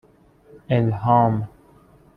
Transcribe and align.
الهام 0.71 1.47